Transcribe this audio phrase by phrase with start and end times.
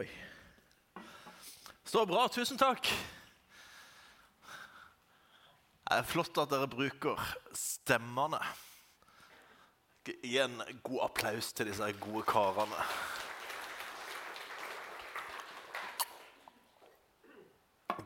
[0.00, 0.08] Oi.
[1.84, 2.28] Så bra.
[2.32, 2.86] Tusen takk.
[5.90, 7.20] Det er flott at dere bruker
[7.52, 8.40] stemmene.
[10.08, 10.56] Gi en
[10.86, 12.80] god applaus til disse gode karene.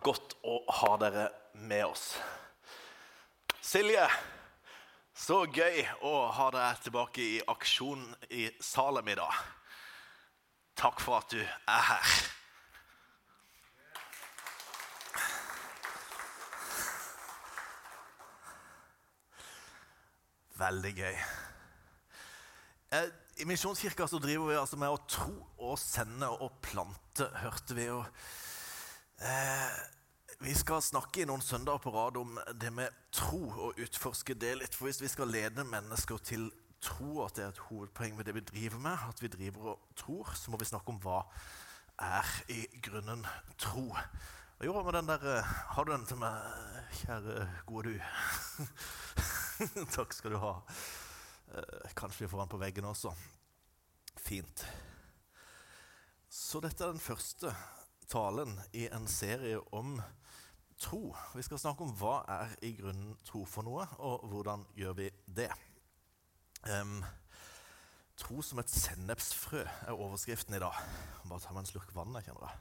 [0.02, 2.08] Godt å ha dere med oss.
[3.62, 4.08] Silje,
[5.14, 9.45] så gøy å ha deg tilbake i aksjon i Salem i dag.
[10.77, 12.14] Takk for at du er her.
[20.59, 21.16] Veldig gøy.
[22.95, 23.09] Eh,
[23.42, 25.34] I Misjonskirka så driver vi altså med å tro
[25.66, 27.88] og sende og plante, hørte vi.
[27.91, 28.05] Og,
[29.19, 29.78] eh,
[30.41, 34.59] vi skal snakke i noen søndager på rad om det med tro og utforske det
[34.59, 34.75] litt.
[34.75, 36.50] For hvis vi skal lede mennesker til
[36.84, 39.97] tro, at det er et hovedpoeng med det vi driver med, at vi driver og
[39.97, 41.22] tror, så må vi snakke om hva
[42.05, 43.25] er i grunnen
[43.58, 43.89] tro.
[44.55, 46.41] Hva gjorde med den der eh, Har du den til meg,
[47.00, 47.98] kjære gode du?
[49.97, 50.55] Takk skal du ha.
[51.55, 53.14] Eh, kanskje vi får den på veggen også.
[54.19, 54.67] Fint.
[56.30, 57.55] Så dette er den første
[58.11, 59.97] talen i en serie om
[60.78, 61.14] tro.
[61.34, 65.11] Vi skal snakke om hva er i grunnen tro for noe, og hvordan gjør vi
[65.27, 65.51] det.
[66.65, 67.05] Um,
[68.17, 70.79] tro som et sennepsfrø er overskriften i dag.
[71.29, 72.15] Bare ta meg en slurk vann.
[72.17, 72.55] jeg kjenner det.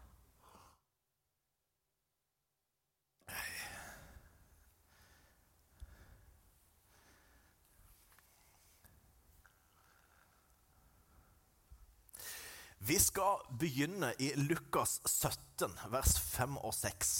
[12.83, 17.13] Vi skal begynne i Lukas 17, vers 5 og 6.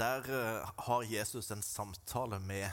[0.00, 2.70] Der uh, har Jesus en samtale med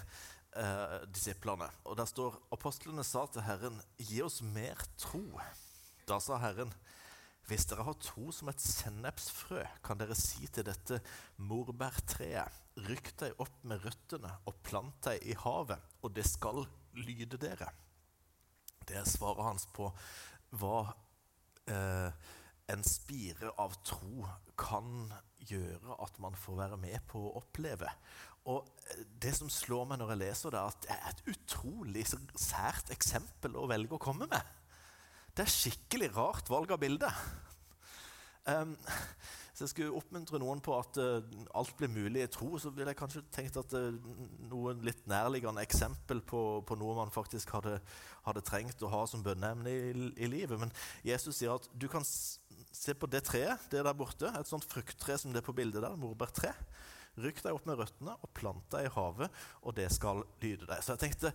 [0.55, 1.67] uh, disiplene.
[1.85, 5.41] Og Der står apostlene sa til Herren, 'Gi oss mer tro'.
[6.07, 6.73] Da sa Herren,
[7.47, 11.01] 'Hvis dere har tro som et sennepsfrø, kan dere si til dette
[11.37, 17.37] morbærtreet:" 'Rykk deg opp med røttene og plant deg i havet, og det skal lyde
[17.37, 17.71] dere.'
[18.87, 19.89] Det er svaret hans på
[20.51, 20.93] hva
[21.67, 22.11] eh,
[22.71, 24.25] en spire av tro
[24.57, 25.11] kan
[25.45, 27.89] gjøre at man får være med på å oppleve.
[28.49, 28.67] Og
[29.21, 32.03] Det som slår meg når jeg leser det, er at det er et utrolig
[32.37, 34.53] sært eksempel å velge å komme med.
[35.35, 37.09] Det er skikkelig rart valg av bilde.
[38.45, 38.75] Um,
[39.55, 41.21] så jeg skulle oppmuntre noen på at uh,
[41.55, 43.95] alt blir mulig i tro, så ville jeg kanskje tenkt at uh,
[44.51, 47.77] noen litt nærliggende eksempel på, på noe man faktisk hadde,
[48.25, 50.59] hadde, trengt å ha som bønneemne i, i, livet.
[50.59, 50.73] Men
[51.07, 55.15] Jesus sier at du kan se på det treet, det der borte, et sånt frukttre
[55.21, 56.51] som det er på bildet der, morbærtre.
[57.23, 60.83] Rykk deg opp med røttene og plant deg i havet, og det skal lyde deg.
[60.83, 61.31] Så jeg tenkte,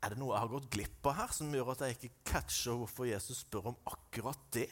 [0.00, 2.80] er det noe jeg har gått glipp av her, som gjør at jeg ikke catcher
[2.80, 4.70] hvorfor Jesus spør om akkurat det?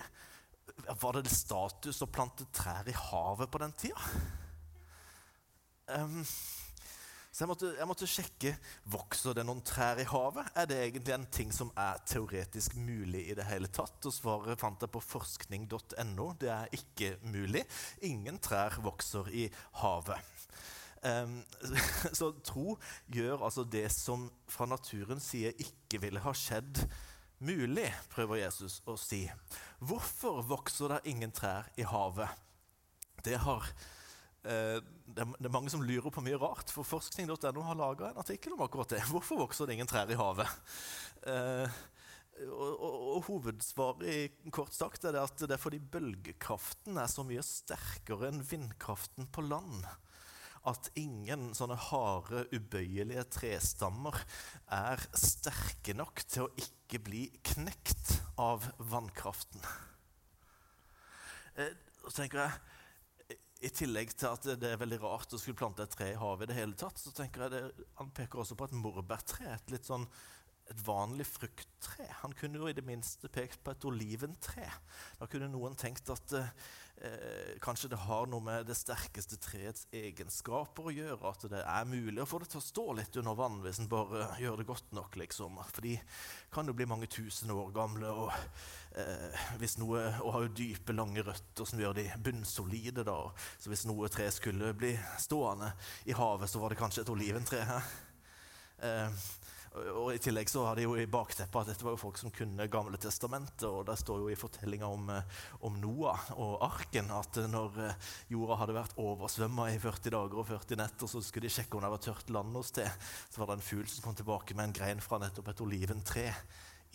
[0.85, 4.13] Var det status å plante trær i havet på den tida?
[5.87, 6.23] Um,
[7.37, 8.51] så jeg måtte, jeg måtte, sjekke
[8.93, 10.47] vokser det noen trær i havet.
[10.57, 13.99] Er det egentlig en ting som er teoretisk mulig i det hele tatt?
[14.09, 16.31] Og svaret fant jeg på forskning.no.
[16.41, 17.67] Det er ikke mulig.
[18.09, 19.45] Ingen trær vokser i
[19.83, 20.33] havet.
[21.05, 21.43] Um,
[22.19, 22.79] så tro
[23.13, 26.87] gjør altså det som fra naturens side ikke ville ha skjedd
[27.45, 29.25] mulig, prøver Jesus å si.
[29.85, 32.33] Hvorfor vokser det ingen trær i havet?
[33.27, 33.67] Det, har,
[34.47, 38.57] eh, det er mange som lurer på mye rart, for forskning.no har laga en artikkel
[38.57, 39.03] om akkurat det.
[39.11, 40.57] Hvorfor vokser det ingen trær i havet?
[41.27, 41.79] Eh,
[42.47, 47.09] og, og, og, Hovedsvaret i kort sagt er det at det er fordi bølgekraften er
[47.09, 49.87] så mye sterkere enn vindkraften på land
[50.67, 54.19] at ingen sånne harde, ubøyelige trestammer
[54.73, 59.63] er sterke nok til å ikke bli knekt av vannkraften.
[61.57, 61.73] Eh,
[62.07, 65.95] så tenker jeg, I tillegg til at det er veldig rart å skulle plante et
[65.97, 68.69] tre i havet, i det hele tatt, så tenker jeg det, han peker også på
[68.69, 69.49] et morbærtre.
[69.55, 70.05] Et litt sånn
[70.71, 72.07] et vanlig frukttre.
[72.23, 74.67] Han kunne jo i det minste pekt på et oliventre.
[75.21, 80.89] Da kunne noen tenkt at eh, kanskje det har noe med det sterkeste treets egenskaper
[80.89, 81.31] å gjøre.
[81.31, 83.91] At det er mulig å få det til å stå litt under vann hvis en
[83.93, 85.21] bare gjør det godt nok.
[85.23, 85.63] liksom.
[85.71, 85.95] For de
[86.55, 88.11] kan jo bli mange tusen år gamle.
[88.11, 88.35] Og,
[88.99, 93.07] eh, noe, og har jo dype, lange røtter som gjør de bunnsolide.
[93.07, 93.21] da.
[93.59, 95.73] Så hvis noe tre skulle bli stående
[96.07, 97.63] i havet, så var det kanskje et oliventre.
[97.71, 97.93] her.
[98.83, 99.11] Eh,
[99.77, 102.33] og I tillegg så har de jo i bakteppet at dette var jo folk som
[102.35, 103.67] kunne Gamle testamentet.
[103.69, 108.13] og Det står jo i fortellinga om, eh, om, Noah og arken at når eh,
[108.33, 111.85] jorda hadde vært oversvømma i 40 dager og 40 netter, så skulle de sjekke om
[111.85, 112.89] det var tørt land hos det.
[113.29, 116.31] Så var det en fugl som kom tilbake med en grein fra nettopp et oliventre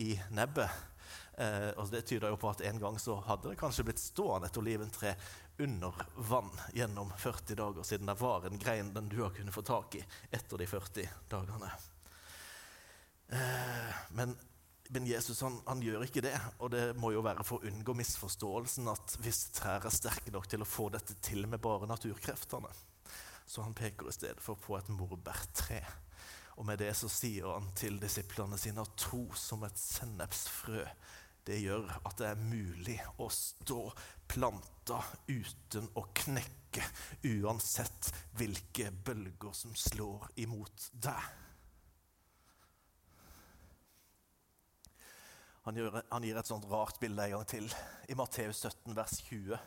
[0.01, 0.81] i nebbet.
[1.37, 4.49] Eh, og Det tyder jo på at en gang så hadde det kanskje blitt stående
[4.49, 5.15] et oliventre
[5.61, 9.61] under vann gjennom 40 dager, siden det var en grein den du har kunnet få
[9.61, 11.71] tak i etter de 40 dagene.
[13.31, 14.35] Eh, men,
[14.89, 17.95] men, Jesus han, han, gjør ikke det, og det må jo være for å unngå
[17.97, 22.71] misforståelsen at hvis trær er sterke nok til å få dette til med bare naturkreftene,
[23.45, 25.81] så han peker i stedet for på et morbærtre.
[26.59, 30.83] Og med det så sier han til disiplene sine at tro som et sennepsfrø
[31.47, 33.79] det gjør at det er mulig å stå
[34.29, 36.83] planta uten å knekke,
[37.41, 41.40] uansett hvilke bølger som slår imot deg.
[45.63, 47.67] Han, gir, han gir et sånt rart bilde en gang til.
[48.09, 49.59] I Matteus 17, vers 20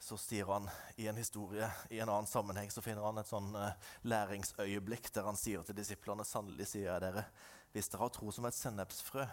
[0.00, 3.50] så sier han i en historie, i en annen sammenheng, så finner han et sånn
[3.52, 3.74] uh,
[4.08, 7.26] læringsøyeblikk der han sier til disiplene Sannelig sier jeg dere,
[7.74, 9.26] hvis dere har tro som et sennepsfrø,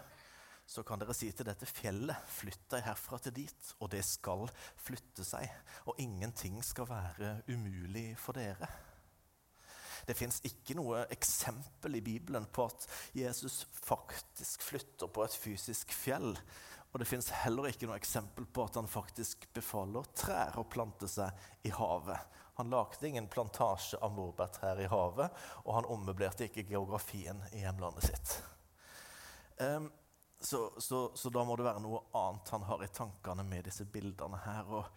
[0.68, 4.44] så kan dere si til dette fjellet, flytt deg herfra til dit, og det skal
[4.76, 5.48] flytte seg.
[5.88, 8.68] Og ingenting skal være umulig for dere.
[10.08, 15.92] Det fins ikke noe eksempel i Bibelen på at Jesus faktisk flytter på et fysisk
[15.92, 16.32] fjell.
[16.88, 21.10] Og det fins heller ikke noe eksempel på at han faktisk befaler trær å plante
[21.12, 22.38] seg i havet.
[22.58, 28.08] Han lagde ingen plantasje av morbærtrær i havet, og han ommøblerte ikke geografien i hjemlandet
[28.08, 28.32] sitt.
[29.60, 29.92] Um,
[30.40, 33.84] så, så, så, da må det være noe annet han har i tankene med disse
[33.92, 34.72] bildene her.
[34.72, 34.88] og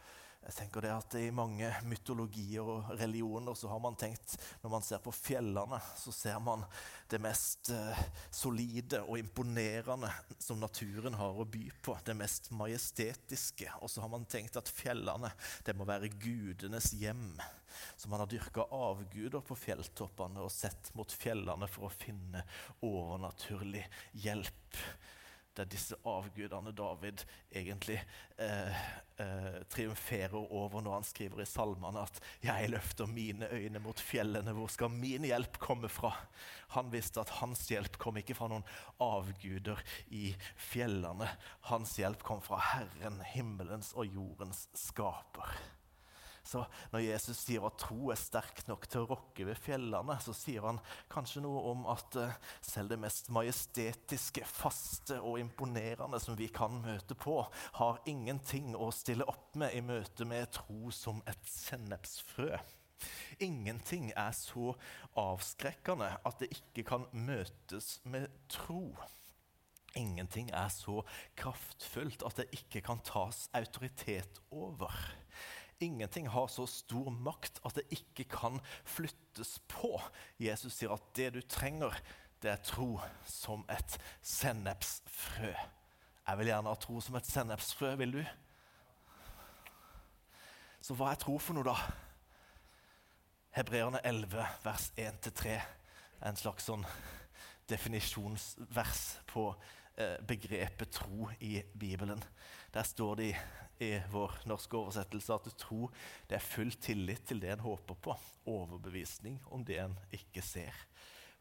[0.41, 4.33] jeg tenker det at I mange mytologier og religioner så har man tenkt
[4.63, 6.65] Når man ser på fjellene, så ser man
[7.11, 8.01] det mest eh,
[8.33, 10.09] solide og imponerende
[10.41, 11.97] som naturen har å by på.
[12.07, 13.67] Det mest majestetiske.
[13.83, 15.29] Og så har man tenkt at fjellene
[15.67, 17.35] det må være gudenes hjem.
[17.99, 22.45] Så man har dyrka avguder på fjelltoppene og sett mot fjellene for å finne
[22.87, 23.83] overnaturlig
[24.23, 24.81] hjelp
[25.57, 27.97] der disse avgudene David egentlig
[28.37, 28.77] eh,
[29.19, 34.53] eh, triumferer over når han skriver i salmene at 'Jeg løfter mine øyne mot fjellene,
[34.53, 36.15] hvor skal min hjelp komme fra?'
[36.71, 38.63] Han visste at hans hjelp kom ikke fra noen
[38.99, 41.27] avguder i fjellene.
[41.67, 45.51] Hans hjelp kom fra Herren, himmelens og jordens skaper.
[46.43, 50.33] Så når Jesus sier at tro er sterk nok til å rokke ved fjellene, så
[50.35, 52.35] sier han kanskje noe om at uh,
[52.65, 57.39] selv det mest majestetiske, faste og imponerende som vi kan møte på,
[57.77, 62.55] har ingenting å stille opp med i møte med tro som et sennepsfrø.
[63.41, 64.75] Ingenting er så
[65.17, 68.91] avskrekkende at det ikke kan møtes med tro.
[69.97, 71.01] Ingenting er så
[71.39, 74.93] kraftfullt at det ikke kan tas autoritet over.
[75.81, 79.95] Ingenting har så stor makt at det ikke kan flyttes på.
[80.37, 81.95] Jesus sier at det du trenger,
[82.41, 85.53] det er tro som et sennepsfrø.
[86.27, 88.21] Jeg vil gjerne ha tro som et sennepsfrø, vil du?
[90.81, 91.75] Så hva er tro for noe, da?
[93.57, 96.85] Hebreerne 11, vers 1-3 er en slags sånn
[97.69, 99.49] definisjonsvers på
[99.97, 102.21] eh, begrepet tro i Bibelen.
[102.73, 103.35] Der står det i
[104.11, 105.87] vår norske oversettelse at tro
[106.29, 108.15] det er full tillit til det en håper på,
[108.49, 110.75] overbevisning om det en ikke ser.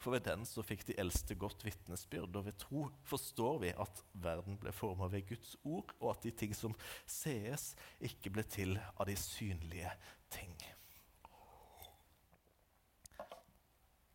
[0.00, 4.02] For ved den så fikk de eldste godt vitnesbyrd, og ved tro forstår vi at
[4.16, 8.78] verden ble forma ved Guds ord, og at de ting som sees, ikke ble til
[8.96, 9.92] av de synlige
[10.32, 10.56] ting.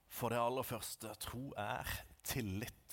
[0.10, 1.90] For det aller første tro er
[2.26, 2.85] tillit.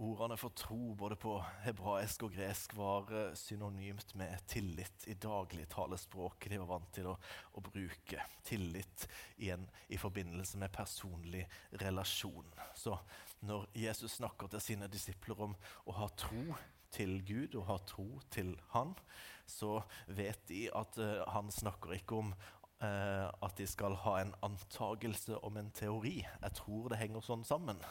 [0.00, 6.54] Ordene for tro både på hebraisk og gresk var eh, synonymt med tillit i dagligtalespråket
[6.54, 7.16] de var vant til å,
[7.52, 8.24] å bruke.
[8.48, 9.04] Tillit
[9.36, 11.44] igjen i forbindelse med personlig
[11.82, 12.48] relasjon.
[12.72, 12.96] Så
[13.44, 16.56] når Jesus snakker til sine disipler om å ha tro
[16.96, 18.96] til Gud og ha tro til Han,
[19.44, 24.32] så vet de at uh, han snakker ikke om uh, at de skal ha en
[24.46, 26.20] antagelse om en teori.
[26.24, 27.82] Jeg tror det henger sånn sammen.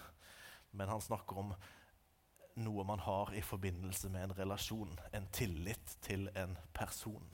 [0.72, 1.54] Men han snakker om
[2.60, 7.30] noe man har i forbindelse med en relasjon, en tillit til en person.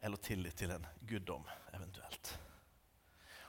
[0.00, 2.36] Eller tillit til en guddom, eventuelt.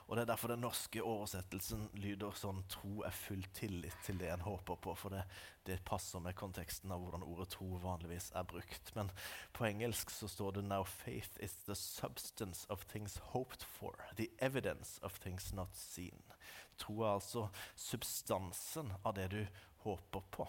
[0.08, 4.30] Og Det er derfor den norske oversettelsen lyder sånn 'tro er full tillit til det
[4.32, 4.94] en håper på'.
[4.96, 5.24] For det,
[5.66, 8.94] det, passer med konteksten av hvordan ordet tro vanligvis er brukt.
[8.96, 9.10] Men
[9.52, 14.14] på engelsk så står det 'Now faith is the substance of things hoped for'.
[14.16, 16.22] The evidence of things not seen.
[16.78, 19.42] Tro er altså substansen av det du
[19.84, 20.48] håper på.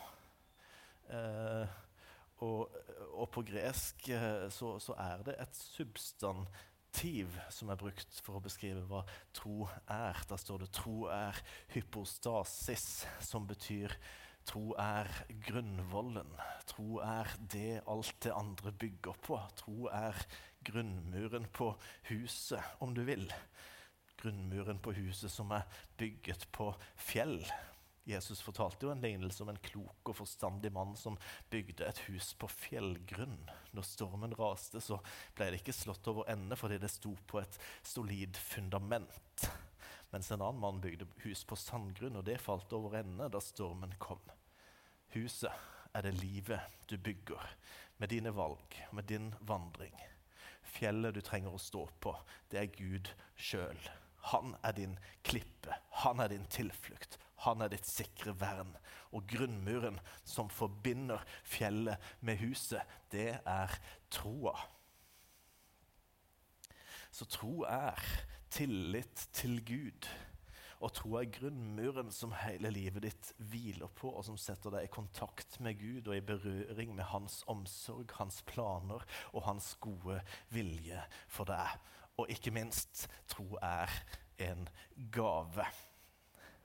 [1.10, 1.78] Eh,
[2.46, 2.76] og,
[3.12, 8.44] og, på gresk eh, så, så, er det et substantiv som er brukt for å
[8.44, 9.04] beskrive hva
[9.36, 10.22] tro er.
[10.30, 11.42] Da står det 'tro er
[11.74, 13.96] hypostasis', som betyr
[14.50, 15.10] tro er
[15.46, 16.32] grunnvollen.
[16.70, 19.42] Tro er det alt det andre bygger på.
[19.60, 20.18] Tro er
[20.66, 21.74] grunnmuren på
[22.10, 23.28] huset, om du vil.
[24.20, 25.68] Grunnmuren på huset som er
[26.00, 27.42] bygget på fjell.
[28.10, 31.18] Jesus fortalte jo en lignelse om en klok og forstandig mann som
[31.54, 33.38] bygde et hus på fjellgrunn.
[33.78, 34.98] Når stormen raste, så
[35.38, 39.50] ble det ikke slått over ende fordi det sto på et solid fundament.
[40.10, 43.94] Mens en annen mann bygde hus på sandgrunn, og det falt over ende da stormen
[44.02, 44.24] kom.
[45.14, 45.54] Huset
[45.94, 47.46] er det livet du bygger,
[47.98, 49.94] med dine valg, med din vandring.
[50.66, 52.16] Fjellet du trenger å stå på,
[52.50, 53.78] det er Gud sjøl.
[54.22, 58.76] Han er din klippe, han er din tilflukt, han er ditt sikre vern.
[59.16, 63.80] Og grunnmuren som forbinder fjellet med huset, det er
[64.12, 64.58] troa.
[67.12, 67.98] Så tro er
[68.54, 70.08] tillit til Gud.
[70.80, 74.94] Og tro er grunnmuren som hele livet ditt hviler på, og som setter deg i
[74.94, 80.22] kontakt med Gud og i berøring med hans omsorg, hans planer og hans gode
[80.56, 81.76] vilje for deg.
[82.20, 83.94] Og ikke minst, tro er
[84.44, 84.68] en
[85.14, 85.66] gave.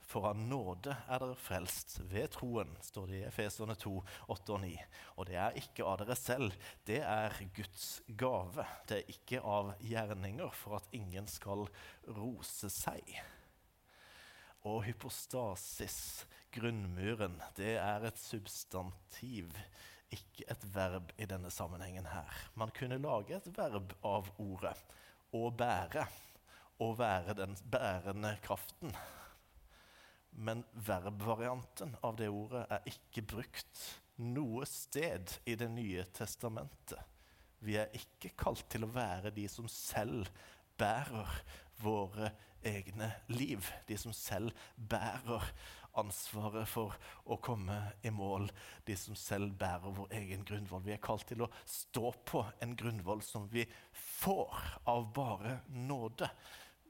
[0.05, 3.95] For av nåde er dere frelst ved troen, står det i Efeserne 2,
[4.35, 4.73] 8 og 9.
[5.17, 6.55] Og det er ikke av dere selv,
[6.87, 7.87] det er Guds
[8.21, 8.67] gave.
[8.89, 11.67] Det er ikke av gjerninger for at ingen skal
[12.19, 13.15] rose seg.
[14.65, 19.51] Og hypostasis, grunnmuren, det er et substantiv,
[20.15, 22.45] ikke et verb i denne sammenhengen her.
[22.61, 24.77] Man kunne lage et verb av ordet
[25.35, 26.07] å bære,
[26.83, 28.95] å være den bærende kraften.
[30.35, 33.85] Men verbvarianten av det ordet er ikke brukt
[34.23, 37.01] noe sted i Det nye testamentet.
[37.65, 40.29] Vi er ikke kalt til å være de som selv
[40.79, 41.31] bærer
[41.83, 42.31] våre
[42.65, 43.65] egne liv.
[43.89, 45.47] De som selv bærer
[46.01, 46.95] ansvaret for
[47.31, 48.49] å komme i mål.
[48.87, 50.85] De som selv bærer vår egen grunnvoll.
[50.85, 54.55] Vi er kalt til å stå på en grunnvoll som vi får
[54.91, 56.31] av bare nåde.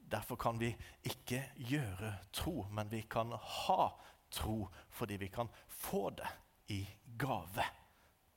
[0.05, 0.69] Derfor kan vi
[1.05, 3.89] ikke gjøre tro, men vi kan ha
[4.29, 6.29] tro fordi vi kan få det
[6.73, 6.83] i
[7.17, 7.65] gave.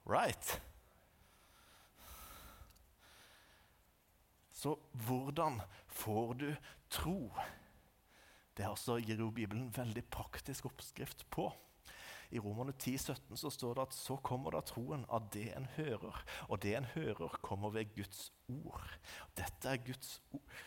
[0.08, 0.60] Right?
[4.52, 6.54] Så hvordan får du
[6.90, 7.30] tro?
[8.58, 11.46] Det også gir jo Bibelen en veldig praktisk oppskrift på.
[12.30, 15.68] I Romerne 10, 17 så står det at så kommer da troen av det en
[15.78, 16.18] hører.
[16.48, 18.98] Og det en hører, kommer ved Guds ord.
[19.38, 20.58] Dette er Guds ord.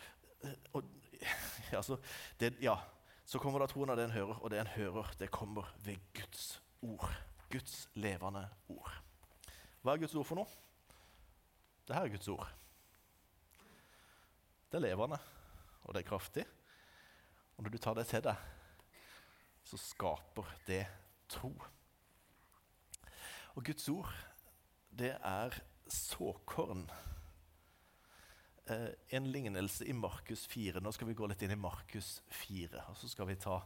[0.42, 2.00] Eh, altså,
[2.64, 2.80] ja,
[3.26, 6.00] så kommer da troen av det en hører, og det en hører, det kommer ved
[6.18, 7.12] Guds ord.
[7.52, 8.96] Guds levende ord.
[9.84, 10.58] Hva er Guds ord for noe?
[11.86, 12.50] Det her er Guds ord.
[14.72, 15.20] Det er levende,
[15.84, 16.48] og det er kraftig.
[17.58, 18.50] Og når du tar det til deg,
[19.64, 20.86] så skaper det
[21.32, 21.54] tro.
[23.56, 24.12] Og Guds ord,
[24.92, 25.56] det er
[25.92, 26.86] såkorn
[28.72, 30.82] eh, en lignelse i Markus 4.
[30.84, 32.86] Nå skal vi gå litt inn i Markus 4.
[32.90, 33.60] og Så skal vi ta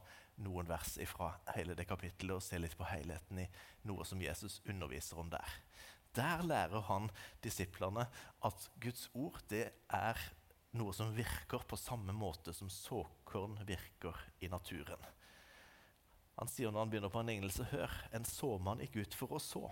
[0.43, 3.49] noen vers fra hele det kapittelet og se litt på helheten i
[3.87, 5.59] noe som Jesus underviser om der.
[6.15, 7.09] Der lærer han
[7.43, 8.07] disiplene
[8.47, 10.19] at Guds ord det er
[10.79, 15.01] noe som virker på samme måte som såkorn virker i naturen.
[16.35, 19.41] Han sier når han begynner på en lignelse, hør, en såmann gikk ut for å
[19.41, 19.69] så.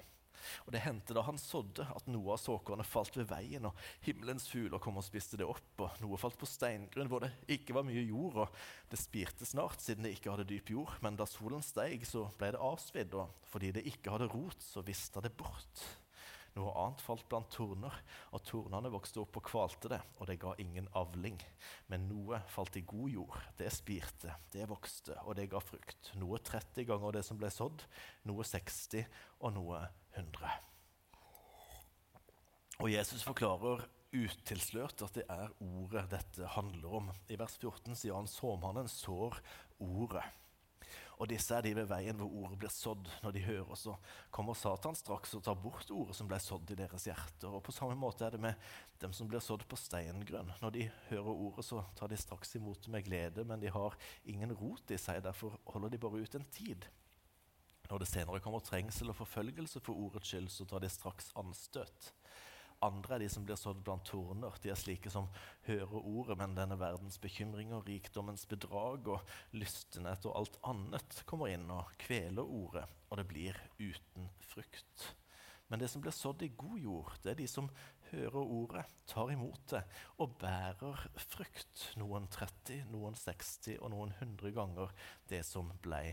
[0.65, 4.47] Og det hendte da han sådde, at noe av såkornet falt ved veien, og himmelens
[4.51, 5.73] fugler kom og spiste det opp.
[5.83, 9.83] Og noe falt på steingrunn hvor det ikke var mye jord, og det spirte snart,
[9.83, 10.95] siden det ikke hadde dyp jord.
[11.05, 14.83] Men da solen steig, så ble det avsvidd, og fordi det ikke hadde rot, så
[14.85, 15.87] visste det bort.
[16.53, 17.95] Noe annet falt blant torner,
[18.29, 21.39] og tornene vokste opp og kvalte det, og det ga ingen avling.
[21.89, 26.11] Men noe falt i god jord, det spirte, det vokste, og det ga frukt.
[26.21, 27.87] Noe 30 ganger det som ble sådd,
[28.29, 29.01] noe 60
[29.41, 29.81] og noe
[30.13, 30.53] 100.
[32.83, 37.11] Og Jesus forklarer utilslørt at det er ordet dette handler om.
[37.33, 39.39] I vers 14 sier han såmannen sår
[39.81, 40.25] ordet.
[41.21, 43.09] Og disse er de ved veien hvor ordet blir sådd.
[43.23, 43.95] Når de hører, så
[44.33, 47.53] kommer Satan straks og tar bort ordet som ble sådd i deres hjerter.
[47.53, 48.67] Og på samme måte er det med
[49.03, 50.51] dem som blir sådd på steingrunn.
[50.63, 53.97] Når de hører ordet, så tar de straks imot det med glede, men de har
[54.25, 55.23] ingen rot i seg.
[55.25, 56.89] Derfor holder de bare ut en tid.
[57.91, 62.13] Når det senere kommer trengsel og forfølgelse for ordets skyld, så tar de straks anstøt.
[62.83, 64.55] Andre er de som blir sådd blant torner.
[64.63, 65.29] De er slike som
[65.67, 71.69] hører ordet, men denne verdens bekymringer, rikdommens bedrag og lystenhet og alt annet kommer inn
[71.71, 75.09] og kveler ordet, og det blir uten frukt.
[75.71, 77.71] Men det som blir sådd i god jord, det er de som
[78.11, 79.81] hører ordet, tar imot det
[80.21, 81.87] og bærer frukt.
[81.97, 84.93] Noen 30, noen 60 og noen 100 ganger
[85.31, 86.03] det som ble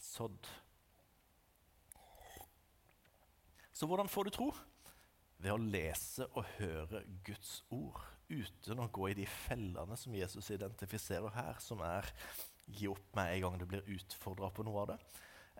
[0.00, 0.48] sådd.
[3.76, 4.50] Så hvordan får du tro?
[5.40, 10.50] Ved å lese og høre Guds ord uten å gå i de fellene som Jesus
[10.52, 12.06] identifiserer her, som er
[12.70, 14.98] gi opp med en gang du blir utfordra på noe av det,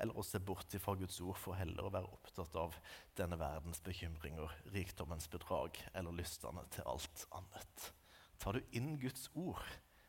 [0.01, 2.77] eller å se bort fra Guds ord for heller å være opptatt av
[3.19, 7.89] denne verdens bekymringer, rikdommens bedrag eller lystene til alt annet.
[8.41, 9.65] Tar du inn Guds ord,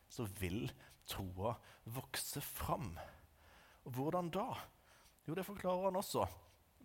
[0.08, 0.66] så vil
[1.08, 1.56] troa
[1.96, 2.94] vokse fram.
[3.88, 4.50] Og hvordan da?
[5.26, 6.24] Jo, det forklarer han også.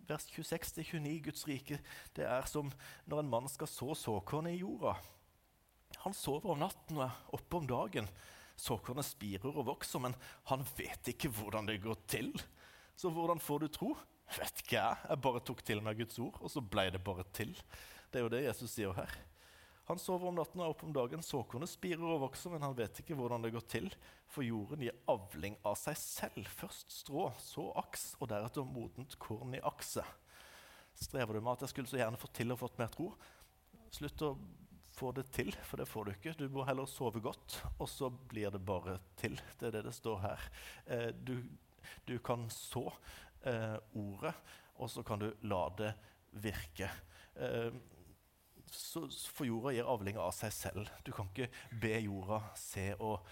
[0.08, 1.78] Vers 26-29, Guds rike,
[2.16, 2.70] det er som
[3.08, 4.94] når en mann skal så såkornet i jorda.
[6.04, 8.08] Han sover om natten og er oppe om dagen.
[8.58, 10.16] Såkornet spirer og vokser, men
[10.50, 12.32] han vet ikke hvordan det går til.
[12.98, 13.92] Så hvordan får du tro?
[14.38, 14.96] Vet ikke jeg.
[15.08, 17.54] Jeg bare tok til meg Guds ord, og så ble det bare til.
[18.08, 19.12] Det er jo det Jesus sier her.
[19.88, 21.24] Han sover om natten og er oppe om dagen.
[21.24, 23.88] Såkornet spirer og vokser, men han vet ikke hvordan det går til.
[24.28, 26.50] For jorden gir avling av seg selv.
[26.60, 30.04] Først strå, så aks, og deretter modent korn i akse.
[30.98, 33.12] Strever du med at jeg skulle så gjerne fått til og fått mer tro?
[33.94, 34.34] Slutt å
[34.98, 36.36] få det til, for det får du ikke.
[36.36, 39.38] Du må heller sove godt, og så blir det bare til.
[39.56, 40.52] Det er det det står her.
[40.84, 41.38] Eh, du
[42.04, 42.92] du kan så
[43.46, 44.34] eh, ordet,
[44.76, 45.92] og så kan du la det
[46.42, 46.90] virke.
[47.34, 47.72] Eh,
[48.72, 50.90] så, for jorda gir avlinger av seg selv.
[51.06, 51.48] Du kan ikke
[51.80, 53.26] be jorda se og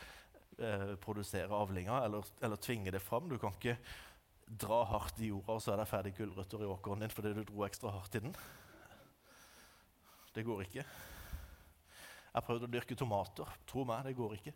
[0.58, 3.28] eh, produsere avlinger eller, eller, tvinge det fram.
[3.30, 3.76] Du kan ikke
[4.46, 7.42] dra hardt i jorda, og så er det ferdig gulrøtter i åkeren din fordi du
[7.48, 8.36] dro ekstra hardt i den.
[10.36, 10.84] Det går ikke.
[10.84, 13.56] Jeg har prøvd å dyrke tomater.
[13.68, 14.52] Tro meg, det går ikke.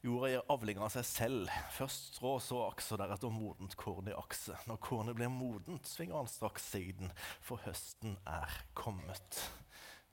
[0.00, 1.56] Jorda gir avling av seg selv.
[1.76, 4.54] Først strå, så aks, og deretter modent korn i akse.
[4.64, 7.10] Når kornet blir modent, svinger han straks siden,
[7.44, 9.42] for høsten er kommet.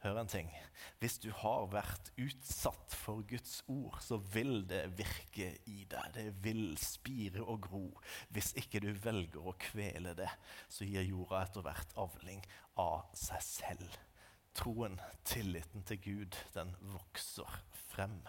[0.04, 0.50] Hør en ting.
[1.00, 6.12] Hvis du har vært utsatt for Guds ord, så vil det virke i deg.
[6.18, 7.86] Det vil spire og gro.
[8.36, 10.28] Hvis ikke du velger å kvele det,
[10.68, 12.44] så gir jorda etter hvert avling
[12.76, 13.96] av seg selv.
[14.58, 18.20] Troen, tilliten til Gud, den vokser frem.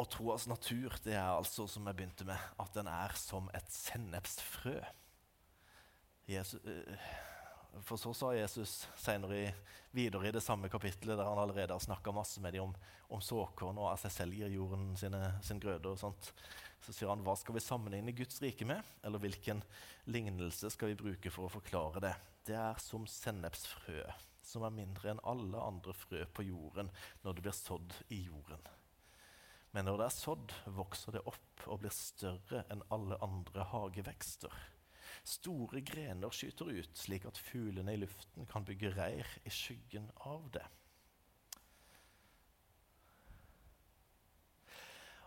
[0.00, 3.68] Og troas natur det er altså, som jeg begynte med, at den er som et
[3.74, 4.78] sennepsfrø.
[6.30, 7.10] Jesus, eh,
[7.84, 9.52] for så sa Jesus senere
[9.92, 12.74] videre i det samme kapittelet, der han allerede har snakka masse med dem om,
[13.10, 15.92] om såkorn og at seg selv gir jorden sine, sin grøde.
[15.92, 16.32] og sånt.
[16.80, 18.80] Så sier han hva skal vi sammenligne Guds rike med?
[19.04, 19.60] Eller hvilken
[20.08, 22.16] lignelse skal vi bruke for å forklare det?
[22.48, 24.06] Det er som sennepsfrø,
[24.42, 26.88] som er mindre enn alle andre frø på jorden
[27.20, 28.64] når det blir sådd i jorden.
[29.70, 34.54] Men når det er sådd, vokser det opp og blir større enn alle andre hagevekster.
[35.26, 40.48] Store grener skyter ut, slik at fuglene i luften kan bygge reir i skyggen av
[40.54, 40.66] det.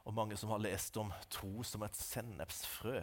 [0.04, 2.98] Og mange som har lest om tro som et sennepsfrø,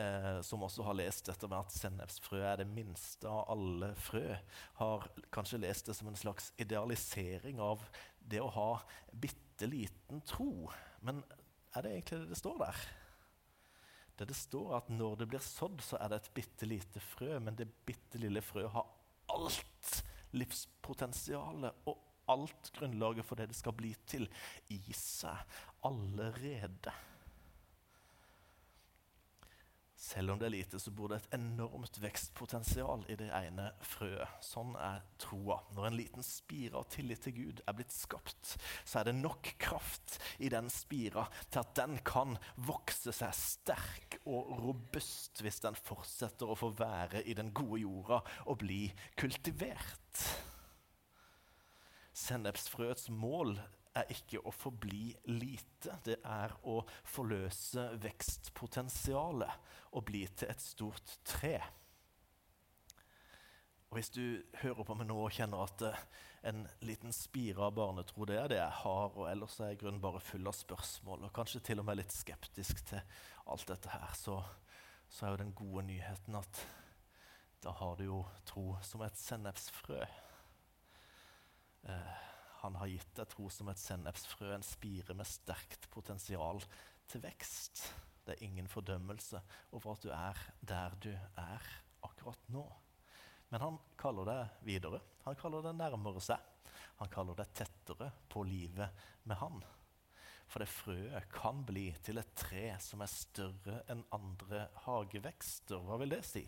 [0.00, 4.38] eh, som også har lest dette med at sennepsfrø er det minste av alle frø,
[4.80, 7.84] har kanskje lest det som en slags idealisering av
[8.28, 8.70] det å ha
[9.12, 10.68] bitte liten tro.
[11.04, 11.22] Men
[11.76, 12.82] er det egentlig det det står der?
[14.18, 17.36] Det det står at når det blir sådd, så er det et bitte lite frø,
[17.38, 18.88] men det bitte lille frøet har
[19.34, 20.00] alt
[20.34, 24.26] livspotensialet og alt grunnlaget for det det skal bli til,
[24.74, 26.92] i seg allerede.
[29.98, 34.36] Selv om det er lite, så bor det et enormt vekstpotensial i det ene frøet.
[34.46, 35.56] Sånn er troa.
[35.74, 38.52] Når en liten spire av tillit til Gud er blitt skapt,
[38.86, 44.20] så er det nok kraft i den spira til at den kan vokse seg sterk
[44.22, 48.84] og robust hvis den fortsetter å få være i den gode jorda og bli
[49.18, 50.22] kultivert.
[52.14, 53.56] Sennepsfrøets mål
[53.96, 61.18] er ikke å forbli lite, det er å forløse vekstpotensialet og bli til et stort
[61.26, 61.56] tre.
[63.88, 66.00] Og Hvis du hører på meg nå og kjenner at uh,
[66.48, 69.80] en liten spire av barnetro det er det jeg har, og ellers er jeg i
[69.82, 73.00] grunn bare full av spørsmål og kanskje til og med litt skeptisk til
[73.48, 74.42] alt dette her, så,
[75.08, 76.62] så er jo den gode nyheten at
[77.64, 80.04] da har du jo tro som et sennepsfrø.
[81.88, 82.18] Uh,
[82.62, 86.62] han har gitt deg tro som et sennepsfrø, en spire med sterkt potensial
[87.08, 87.84] til vekst.
[88.26, 89.40] Det er ingen fordømmelse
[89.76, 91.68] over at du er der du er
[92.04, 92.66] akkurat nå.
[93.48, 95.00] Men han kaller det videre.
[95.24, 96.42] Han kaller det nærmere seg.
[96.98, 99.62] Han kaller det tettere på livet med han.
[100.48, 105.80] For det frøet kan bli til et tre som er større enn andre hagevekster.
[105.84, 106.44] Hva vil det si?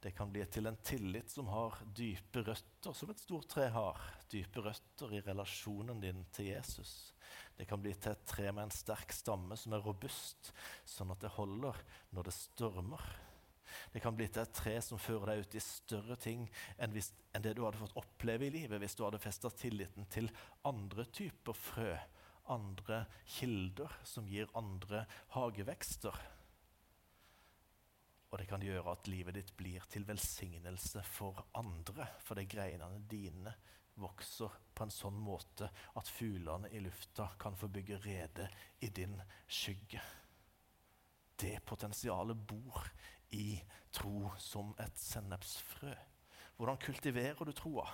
[0.00, 4.00] Det kan bli til en tillit som har dype røtter, som et stort tre har.
[4.30, 7.14] Dype røtter i relasjonen din til Jesus.
[7.56, 10.52] Det kan bli til et tre med en sterk stamme som er robust,
[10.84, 11.80] sånn at det holder
[12.12, 13.06] når det stormer.
[13.92, 16.44] Det kan bli til et tre som fører deg ut i større ting
[16.76, 20.06] enn, hvis, enn det du hadde fått oppleve i livet hvis du hadde festa tilliten
[20.12, 20.30] til
[20.68, 21.96] andre typer frø,
[22.52, 23.04] andre
[23.38, 25.04] kilder som gir andre
[25.34, 26.14] hagevekster.
[28.30, 33.04] Og det kan gjøre at livet ditt blir til velsignelse for andre, For de greinene
[33.08, 33.54] dine
[33.96, 38.48] vokser på en sånn måte at fuglene i lufta kan få bygge rede
[38.80, 39.16] i din
[39.48, 40.02] skygge.
[41.36, 42.90] Det potensialet bor
[43.36, 43.56] i
[43.92, 45.94] tro som et sennepsfrø.
[46.56, 47.86] Hvordan kultiverer du troa?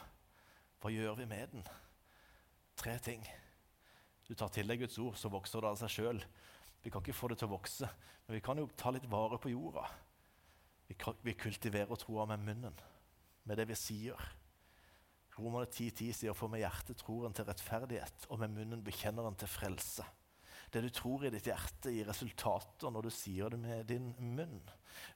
[0.83, 1.67] Hva gjør vi med den?
[2.79, 3.25] Tre ting.
[4.27, 6.23] Du tar til deg Guds ord, så vokser det av seg sjøl.
[6.83, 7.89] Vi kan ikke få det til å vokse,
[8.27, 9.85] men vi kan jo ta litt vare på jorda.
[11.23, 12.81] Vi, kultiverer troa med munnen,
[13.45, 14.31] med det vi sier.
[15.39, 19.29] Romerne 10.10 10 sier for med hjertet tror en til rettferdighet, og med munnen bekjenner
[19.29, 20.05] en til frelse.
[20.73, 24.61] Det du tror i ditt hjerte, gir resultater når du sier det med din munn.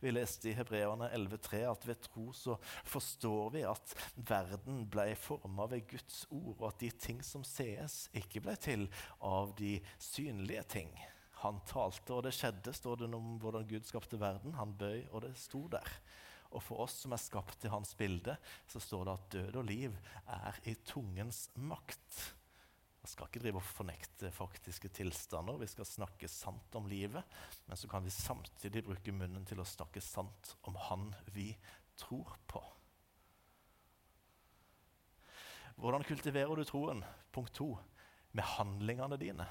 [0.03, 5.69] Vi leste i Hebreerne 11,3 at ved tro så forstår vi at verden ble forma
[5.73, 8.89] ved Guds ord, og at de ting som sees, ikke ble til
[9.25, 10.93] av de synlige ting.
[11.43, 14.57] Han talte, og det skjedde, står det om hvordan Gud skapte verden.
[14.57, 15.91] Han bøy, og det sto der.
[16.55, 18.37] Og for oss som er skapt til hans bilde,
[18.71, 19.97] så står det at død og liv
[20.33, 22.21] er i tungens makt.
[23.03, 27.23] Vi skal ikke drive og fornekte faktiske tilstander, vi skal snakke sant om livet.
[27.69, 31.53] Men så kan vi samtidig bruke munnen til å snakke sant om Han vi
[32.01, 32.65] tror på.
[35.77, 37.05] Hvordan kultiverer du troen?
[37.31, 37.75] Punkt to
[38.33, 39.47] med handlingene dine.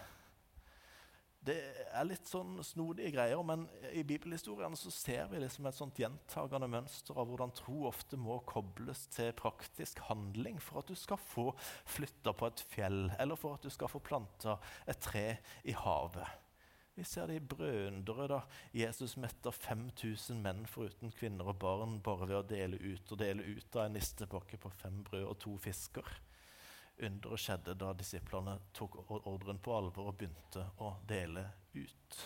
[1.45, 1.55] Det
[1.93, 6.69] er litt sånn snodige greier, men i bibelhistorien så ser vi liksom et sånt gjentagende
[6.71, 11.51] mønster av hvordan tro ofte må kobles til praktisk handling for at du skal få
[11.93, 14.57] flytta på et fjell, eller for at du skal få planta
[14.89, 15.27] et tre
[15.69, 16.41] i havet.
[16.95, 18.41] Vi ser det i brødunderet da
[18.73, 23.43] Jesus metter 5000 menn foruten kvinner og barn bare ved å dele ut og dele
[23.43, 26.07] ut av en nistepakke på fem brød og to fisker.
[26.97, 31.43] Underet skjedde da disiplene tok ordren på alvor og begynte å dele
[31.75, 32.19] ut.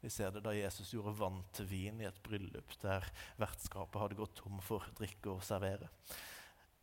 [0.00, 3.04] Vi ser det da Jesus gjorde vann til vin i et bryllup der
[3.36, 5.90] vertskapet hadde gått tom for drikke å servere.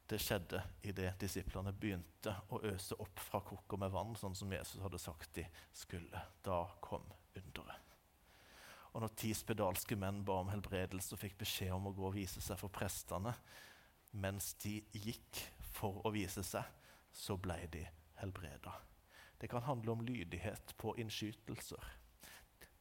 [0.05, 4.83] Det skjedde idet disiplene begynte å øse opp fra krukker med vann, sånn som Jesus
[4.83, 6.21] hadde sagt de skulle.
[6.45, 7.81] Da kom underet.
[8.93, 12.15] Og når ti spedalske menn ba om helbredelse og fikk beskjed om å gå og
[12.15, 13.33] vise seg for prestene
[14.15, 15.41] mens de gikk
[15.75, 16.63] for å vise seg,
[17.15, 17.83] så ble de
[18.21, 18.73] helbreda.
[19.37, 21.83] Det kan handle om lydighet på innskytelser.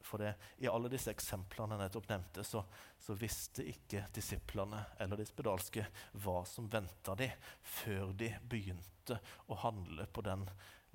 [0.05, 2.61] For det, I alle disse eksemplene jeg nettopp nevnte, så,
[3.01, 5.85] så, visste ikke disiplene eller de spedalske
[6.21, 7.31] hva som venta de,
[7.61, 9.17] før de begynte
[9.49, 10.45] å handle på den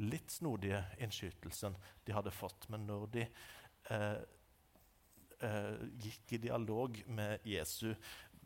[0.01, 1.75] litt snodige innskytelsen
[2.07, 2.69] de hadde fått.
[2.73, 4.23] Men når de eh,
[5.43, 7.91] eh, gikk i dialog med Jesu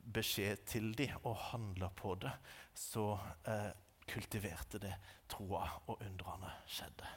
[0.04, 2.32] beskjed til dem og handla på det,
[2.74, 3.14] så
[3.48, 3.70] eh,
[4.08, 4.94] kultiverte det
[5.30, 7.08] troa, og undrene skjedde.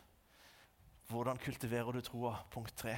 [1.07, 2.35] Hvordan kultiverer du troa?
[2.51, 2.97] Punkt tre.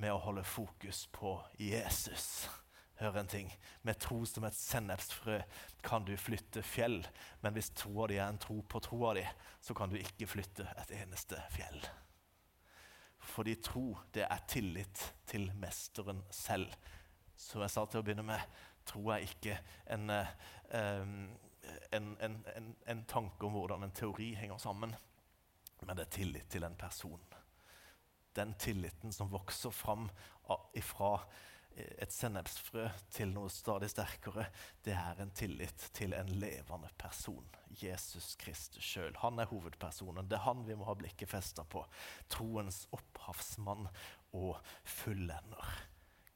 [0.00, 2.48] Med å holde fokus på Jesus.
[3.00, 3.50] Hør en ting.
[3.82, 5.40] Med tro som et sennepsfrø
[5.84, 7.02] kan du flytte fjell.
[7.42, 9.26] Men hvis troa di er en tro på troa di,
[9.60, 11.82] så kan du ikke flytte et eneste fjell.
[13.22, 16.72] Fordi tro, det er tillit til mesteren selv.
[17.38, 18.40] Som jeg sa til å begynne med,
[18.88, 19.58] tro jeg ikke
[19.94, 21.14] en, um,
[21.92, 24.94] en, en, en tanke om hvordan en teori henger sammen,
[25.82, 27.22] men det er tillit til en person.
[28.36, 30.08] Den tilliten som vokser fram
[30.82, 31.16] fra
[31.74, 34.46] et sennepsfrø til noe stadig sterkere,
[34.84, 37.46] det er en tillit til en levende person.
[37.80, 39.16] Jesus Kristus sjøl.
[39.22, 40.28] Han er hovedpersonen.
[40.28, 41.84] Det er han vi må ha blikket festa på.
[42.32, 43.88] Troens opphavsmann
[44.36, 45.74] og fullender.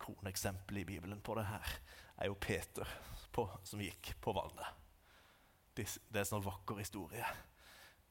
[0.00, 1.78] Kroneksempelet i Bibelen på det her
[2.16, 2.88] er jo Peter
[3.33, 4.85] på, som gikk på vannet.
[5.76, 7.26] Det, er en sånn vakker historie.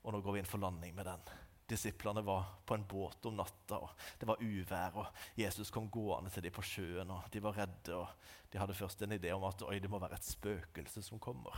[0.06, 1.24] Og nå går vi inn for landing med den.
[1.66, 5.00] Disiplene var på en båt om natta, og det var uvær.
[5.02, 7.96] og Jesus kom gående til dem på sjøen, og de var redde.
[7.98, 11.58] og De hadde først en idé om at det må være et spøkelse som kommer.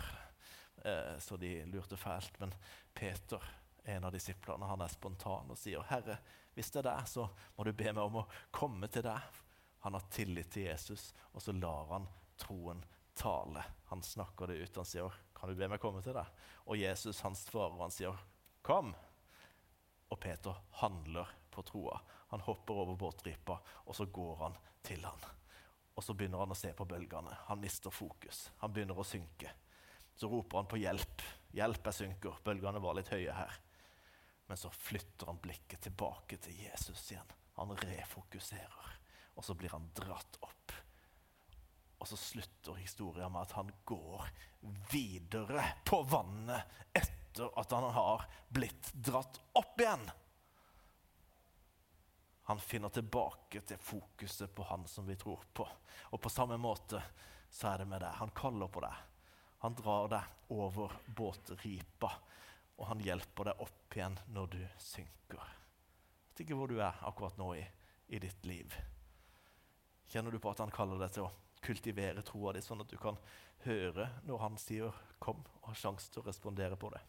[0.86, 2.40] Eh, så de lurte fælt.
[2.40, 2.56] Men
[2.94, 3.44] Peter,
[3.84, 6.18] en av disiplene, han er spontan og sier, 'Herre,
[6.56, 9.44] hvis det er deg, så må du be meg om å komme til deg.'
[9.80, 12.08] Han har tillit til Jesus, og så lar han
[12.38, 12.84] troen
[13.18, 13.64] tale.
[13.92, 14.76] Han snakker det ut.
[14.76, 16.34] Han sier, 'Kan du be meg komme til deg?'
[16.68, 18.18] Og Jesus han svarer og han sier,
[18.64, 18.96] 'Kom.'
[20.10, 22.00] Og Peter handler på troa.
[22.30, 25.20] Han hopper over båtripa, og så går han til han.
[25.96, 27.34] Og så begynner han å se på bølgene.
[27.48, 28.52] Han mister fokus.
[28.62, 29.52] Han begynner å synke.
[30.16, 31.24] Så roper han på hjelp.
[31.58, 32.38] Hjelp, jeg synker.
[32.44, 33.56] Bølgene var litt høye her.
[34.48, 37.34] Men så flytter han blikket tilbake til Jesus igjen.
[37.58, 38.94] Han refokuserer.
[39.36, 40.67] Og så blir han dratt opp.
[42.08, 44.30] Og så slutter historien med at han går
[44.92, 50.06] videre på vannet etter at han har blitt dratt opp igjen.
[52.48, 55.68] Han finner tilbake til fokuset på han som vi tror på.
[56.16, 57.02] Og på samme måte
[57.52, 58.16] så er det med deg.
[58.22, 59.02] Han kaller på deg.
[59.66, 62.14] Han drar deg over båtripa,
[62.80, 65.44] og han hjelper deg opp igjen når du synker.
[65.44, 67.66] Jeg vet ikke hvor du er akkurat nå i,
[68.16, 68.80] i ditt liv.
[70.08, 71.34] Kjenner du på at han kaller deg til å
[71.68, 73.20] kultivere troa di, sånn at du kan
[73.66, 77.02] høre når han sier 'kom', og har sjanse til å respondere på det?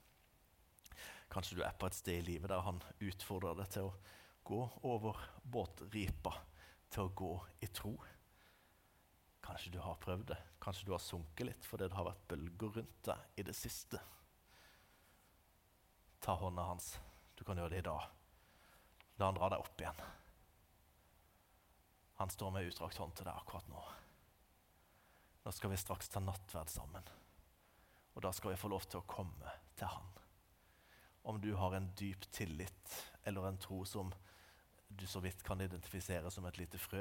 [1.31, 3.97] Kanskje du er på et sted i livet der han utfordrer deg til å
[4.49, 6.33] gå over båtripa
[6.91, 7.93] til å gå i tro.
[9.45, 10.39] Kanskje du har prøvd det.
[10.61, 14.01] Kanskje du har sunket litt fordi det har vært bølger rundt deg i det siste.
[16.21, 16.99] Ta hånda hans.
[17.37, 18.09] Du kan gjøre det i dag.
[19.19, 20.03] La han dra deg opp igjen.
[22.19, 23.83] Han står med utdrakt hånd til deg akkurat nå.
[25.49, 27.07] Nå skal vi straks ta nattverd sammen.
[28.13, 30.11] Og da skal vi få lov til å komme til han.
[31.25, 34.11] Om du har en dyp tillit eller en tro som
[34.93, 37.01] du så vidt kan identifisere som et lite frø,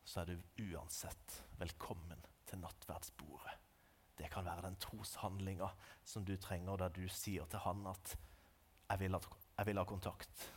[0.00, 3.52] så er du uansett velkommen til nattverdsbordet.
[4.16, 5.68] Det kan være den troshandlinga
[6.00, 8.16] som du trenger, der du sier til han at
[8.88, 10.48] jeg vil, ha, jeg vil ha kontakt.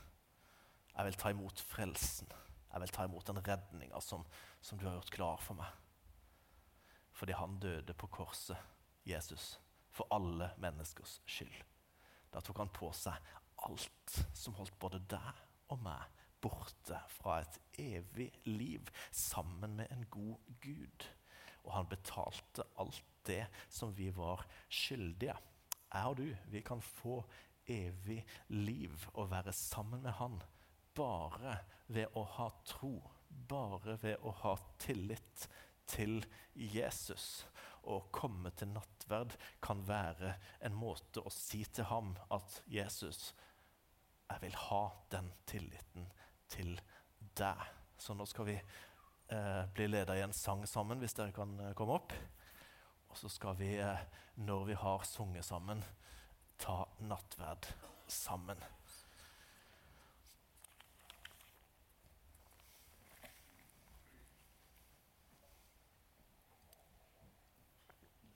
[0.96, 2.32] Jeg vil ta imot frelsen.
[2.72, 4.24] Jeg vil ta imot den redninga som,
[4.64, 5.83] som du har gjort klar for meg.
[7.14, 8.58] Fordi han døde på korset,
[9.06, 9.60] Jesus,
[9.94, 11.56] for alle menneskers skyld.
[12.34, 13.18] Da tok han på seg
[13.68, 20.06] alt som holdt både deg og meg borte fra et evig liv sammen med en
[20.12, 21.08] god Gud.
[21.64, 25.38] Og han betalte alt det som vi var skyldige.
[25.94, 27.22] Jeg og du, vi kan få
[27.70, 30.42] evig liv og være sammen med han
[30.98, 32.98] bare ved å ha tro,
[33.30, 35.48] bare ved å ha tillit
[35.90, 37.46] til Jesus.
[37.84, 43.34] Å komme til nattverd kan være en måte å si til ham at Jesus,
[44.30, 46.08] jeg vil ha den tilliten
[46.52, 46.78] til
[47.38, 47.60] deg.
[48.00, 51.76] Så nå skal vi eh, bli leda i en sang sammen, hvis dere kan eh,
[51.78, 52.16] komme opp.
[53.12, 54.06] Og så skal vi, eh,
[54.42, 55.84] når vi har sunget sammen,
[56.58, 57.68] ta nattverd
[58.08, 58.64] sammen.